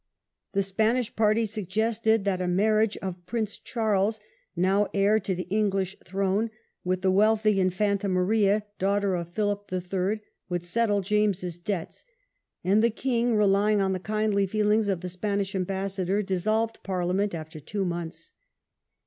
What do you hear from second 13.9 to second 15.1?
the kindly feelings of the